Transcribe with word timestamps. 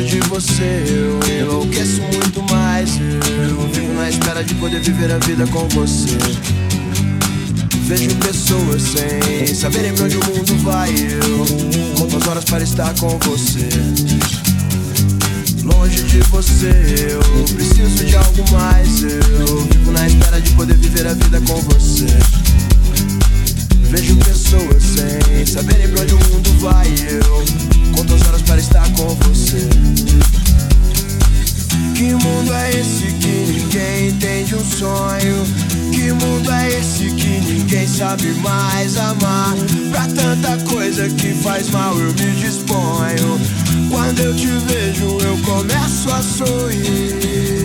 longe 0.00 0.18
de 0.18 0.28
você 0.28 0.84
eu 0.88 1.40
enlouqueço 1.40 2.00
muito 2.00 2.42
mais. 2.50 2.90
Eu 3.48 3.68
vivo 3.68 3.92
na 3.94 4.08
espera 4.08 4.42
de 4.42 4.54
poder 4.54 4.80
viver 4.80 5.12
a 5.12 5.18
vida 5.18 5.46
com 5.48 5.68
você. 5.68 6.16
Vejo 7.82 8.14
pessoas 8.16 8.82
sem 8.82 9.54
saberem 9.54 9.92
pra 9.92 10.04
onde 10.04 10.16
o 10.16 10.24
mundo 10.26 10.56
vai. 10.62 10.90
Eu 10.90 11.98
conto 11.98 12.16
as 12.16 12.28
horas 12.28 12.44
para 12.44 12.64
estar 12.64 12.94
com 12.94 13.18
você. 13.18 13.68
Longe 15.64 16.02
de 16.04 16.20
você 16.30 16.70
eu 17.10 17.44
preciso 17.54 18.04
de 18.04 18.16
alguém 18.16 18.29
sonho? 34.80 35.44
Que 35.92 36.10
mundo 36.12 36.50
é 36.50 36.68
esse 36.68 37.10
que 37.10 37.40
ninguém 37.40 37.86
sabe 37.86 38.32
mais 38.40 38.96
amar? 38.96 39.54
Pra 39.90 40.06
tanta 40.06 40.56
coisa 40.64 41.06
que 41.10 41.34
faz 41.34 41.68
mal 41.68 41.94
eu 41.98 42.08
me 42.14 42.34
disponho. 42.40 43.38
Quando 43.90 44.20
eu 44.20 44.34
te 44.34 44.46
vejo, 44.46 45.18
eu 45.20 45.36
começo 45.44 46.10
a 46.10 46.22
sorrir. 46.22 47.59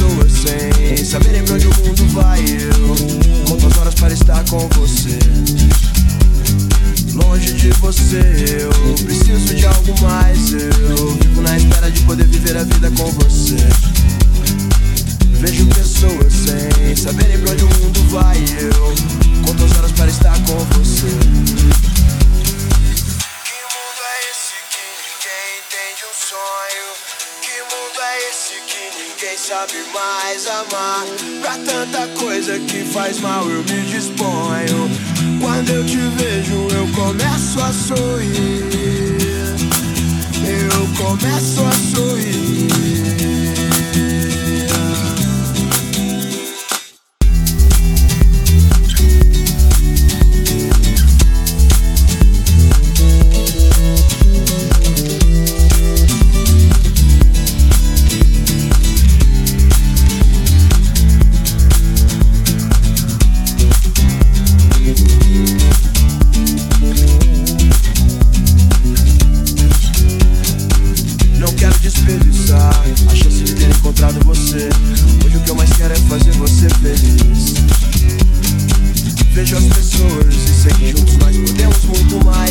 Pessoas 0.00 0.32
sem 0.32 1.04
saberem 1.04 1.42
pra 1.44 1.54
onde 1.54 1.66
o 1.66 1.74
mundo 1.84 2.06
vai. 2.12 2.40
Eu 2.40 3.44
conto 3.46 3.66
as 3.66 3.78
horas 3.78 3.94
para 3.94 4.14
estar 4.14 4.42
com 4.48 4.66
você. 4.68 5.18
Longe 7.14 7.52
de 7.52 7.70
você, 7.72 8.20
eu 8.60 8.94
preciso 9.04 9.54
de 9.54 9.66
algo 9.66 10.00
mais. 10.00 10.52
Eu 10.52 11.14
vivo 11.20 11.42
na 11.42 11.56
espera 11.56 11.90
de 11.90 12.00
poder 12.02 12.26
viver 12.26 12.56
a 12.56 12.64
vida 12.64 12.90
com 12.92 13.10
você. 13.12 13.56
Vejo 15.40 15.66
pessoas 15.66 16.32
sem 16.32 16.96
saberem 16.96 17.38
pra 17.40 17.52
onde 17.52 17.64
o 17.64 17.68
mundo 17.68 18.02
vai. 18.10 18.38
Eu 18.58 19.19
ninguém 29.30 29.36
sabe 29.36 29.74
mais 29.94 30.46
amar? 30.46 31.04
Pra 31.40 31.52
tanta 31.58 32.08
coisa 32.18 32.58
que 32.58 32.84
faz 32.84 33.20
mal 33.20 33.48
eu 33.48 33.62
me 33.62 33.82
disponho. 33.82 34.90
Quando 35.40 35.70
eu 35.70 35.84
te 35.84 35.96
vejo, 35.96 36.68
eu 36.74 36.88
começo 36.94 37.60
a 37.60 37.72
sorrir. 37.72 38.59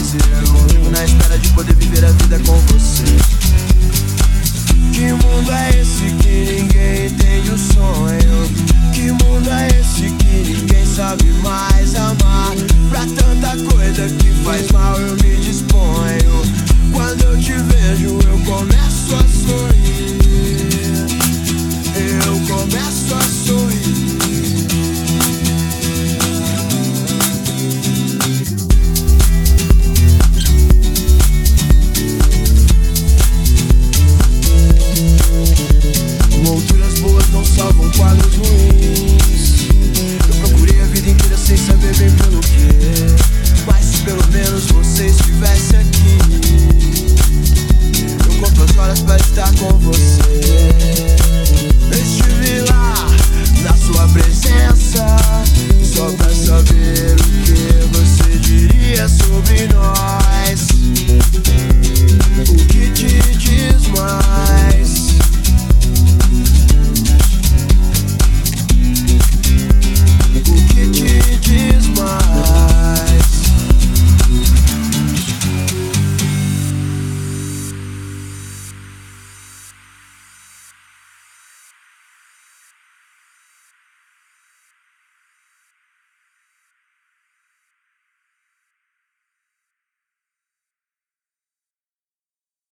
você. 0.10 0.18
Eu 0.18 0.68
vivo 0.68 0.90
na 0.90 1.04
espera 1.04 1.38
de 1.38 1.50
poder 1.50 1.76
viver 1.76 2.06
a 2.06 2.12
vida 2.12 2.40
com 2.40 2.58
você. 2.60 3.04
Que 4.94 5.12
mundo 5.14 5.52
é 5.52 5.70
esse 5.80 6.12
que 6.22 6.52
ninguém 6.52 7.06
entende 7.06 7.52
o 7.52 7.58
sonho? 7.58 8.50
Que 8.94 9.12
mundo 9.12 9.50
é 9.50 9.68
esse 9.80 10.10
que 10.10 10.54
ninguém 10.54 10.86
sabe 10.86 11.26
mais 11.44 11.96
amar? 11.96 12.56
Pra 12.90 13.02
tanta 13.02 13.56
coisa 13.72 14.08
que 14.08 14.32
faz 14.44 14.72
mal 14.72 15.00
eu 15.00 15.16
me 15.16 15.38
disponho. 15.38 16.42
Quando 16.92 17.22
eu 17.24 17.38
te 17.40 17.54
vejo, 17.54 18.20
eu 18.28 18.40
começo 18.46 19.16
a 19.16 19.24
sorrir. 19.48 20.29
mills 44.32 44.79